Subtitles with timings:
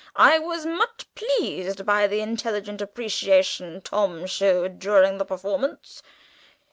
[0.15, 6.01] I was much pleased by the intelligent appreciation Tom showed during the performance.